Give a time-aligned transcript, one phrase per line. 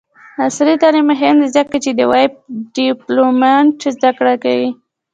[0.45, 2.33] عصري تعلیم مهم دی ځکه چې د ویب
[2.75, 4.69] ډیولپمنټ زدکړه کوي.